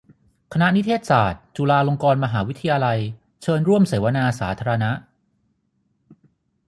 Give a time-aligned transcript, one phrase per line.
[0.53, 2.99] คณะนิเทศศาสตร์ จุฬาลงกรณ์มหาวิทยาลัย
[3.41, 4.91] เชิญร่วมเสวนาสาธารณะ